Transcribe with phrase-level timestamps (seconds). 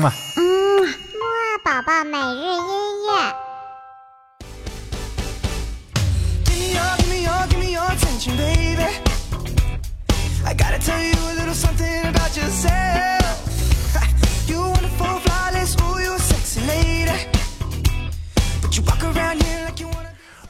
[0.00, 0.12] 嘛。
[0.36, 3.34] 嗯，木二宝宝每日音乐。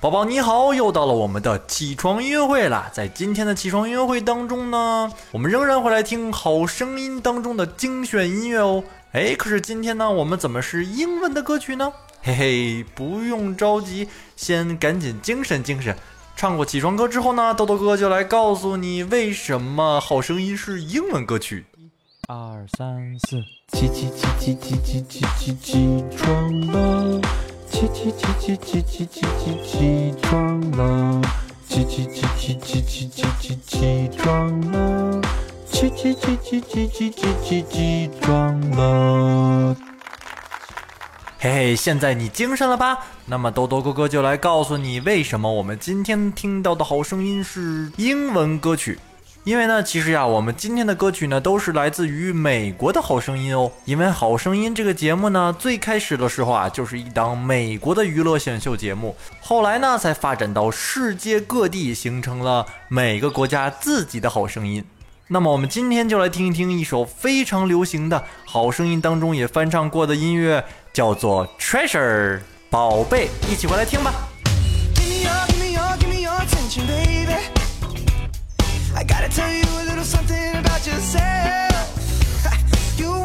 [0.00, 2.88] 宝宝你好，又到了我们的起床音乐会了！
[2.90, 8.82] 在今天的起床音乐会当中呢，我们仍然会来听好声音当中的精选音乐哦。
[9.12, 11.92] 哎，可是今天呢，我们怎么是英文的歌曲呢？
[12.22, 15.96] 嘿嘿，不用着急，先赶紧精神精神。
[16.36, 21.66] 唱过起床歌之后呢，豆豆哥就来告诉你为什么好声音是英文歌曲。
[21.76, 21.90] 一、
[22.28, 23.36] 二、三、四，
[23.72, 27.20] 起起起起起起起起起床了。
[27.68, 31.20] 起起起起起起起起起床了！
[31.68, 35.20] 起起起起起起起起起床了！
[35.80, 39.74] 起起起起起起起起起床了！
[41.38, 42.98] 嘿嘿，现在你精神了吧？
[43.24, 48.98] 那么多多哥哥就来告诉你，为什么我们今天听到的好声音是英文歌曲。
[49.44, 53.72] 因为呢，其实呀，我们今天的歌曲呢，都是来自于美国的好声音哦。
[53.86, 64.84] 因为好声音这个节目呢，最开始的时候啊，就是一档美国的娱乐选秀节目，后来呢，才发展到世界各地，形成了每个国家自己的好声音。
[65.32, 72.38] 那么，我们今天就来听一听一首非常流行的好声音当中也翻唱过的音乐，叫做《Treasure》，
[72.68, 74.12] 宝贝，一起回来听吧。
[78.92, 81.70] I gotta tell you a little something about yourself.
[82.98, 83.22] You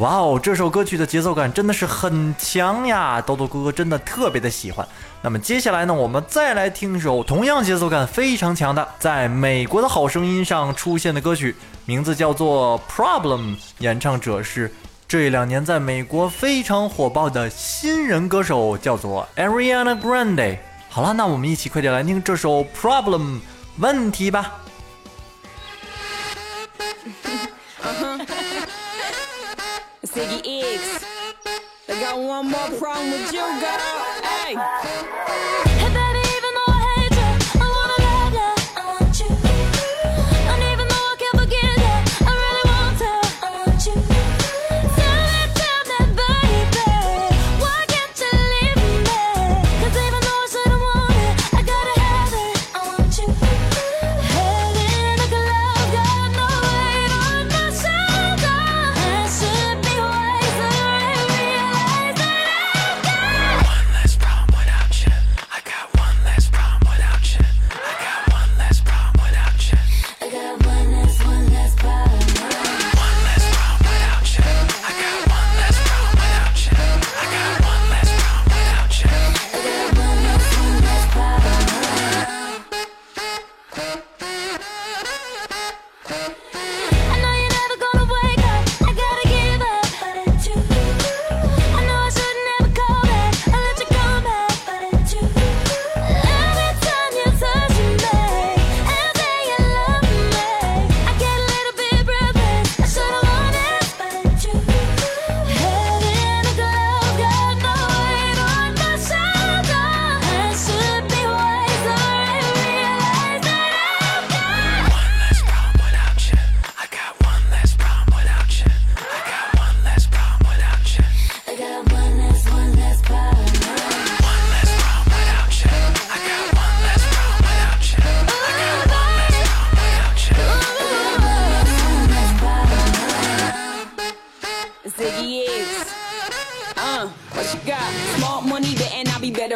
[0.00, 3.20] 哇哦，这首歌曲的节奏感真的是很强呀！
[3.20, 4.86] 豆豆哥哥真的特别的喜欢。
[5.20, 13.40] 那么接下来呢，我们再来听一首同样节奏感非常强的，在美国的好声音上出现的歌曲，名字叫做《Problem》，
[13.80, 14.72] 演唱者是
[15.06, 20.56] 这两年在美国非常火爆的新人歌手，叫做 Ariana Grande。
[20.88, 23.20] 好了，那我们一起快点来听这首《Problem》
[23.76, 24.50] 问题吧。
[30.12, 31.04] Ziggy X.
[31.88, 34.04] I got one more problem with you, girl.
[34.24, 35.69] Hey.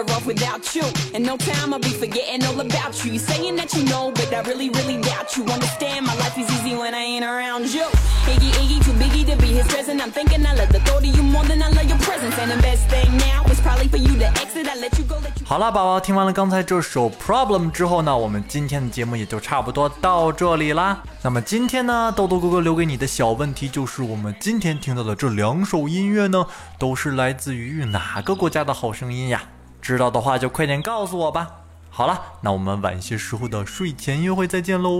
[0.06, 0.84] Life without you.
[1.12, 3.12] In no time I'll be forgetting all about you.
[3.12, 5.44] You saying that you know, but I really, really doubt you.
[5.44, 7.86] Understand my life is easy when I ain't around you.
[8.26, 10.00] Iggy, Iggy, too biggie to be his present.
[10.00, 12.36] I'm thinking I love the thought of you more than I love your presence.
[12.38, 14.68] And the best thing now is probably for you to exit.
[14.68, 21.02] I let you go, let you 好了，宝宝，听完了刚才这首 Problem 之后呢，我们今天的节目也就差不多到这里啦。
[21.22, 26.46] 那么今天呢，豆豆哥哥留给你的小问题就是：我们今天听到的这两首音乐呢，
[26.78, 29.42] 都是来自于哪个国家的好声音呀？
[29.84, 31.46] 知道的话就快点告诉我吧。
[31.90, 34.90] 好了，那我们晚些时候的睡前约会再见喽。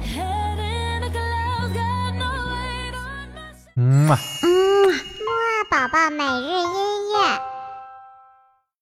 [0.00, 4.16] head in the clouds, got no weight on my 嗯啊。
[4.46, 7.55] 木啊宝宝每日音